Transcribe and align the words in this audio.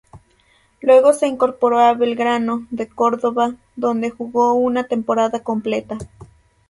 Luego 0.81 1.13
se 1.13 1.27
incorporó 1.27 1.77
a 1.77 1.93
Belgrano 1.93 2.65
de 2.71 2.87
Córdoba 2.89 3.53
donde 3.75 4.09
jugó 4.09 4.55
una 4.55 4.85
temporada 4.87 5.43
completa. 5.43 5.99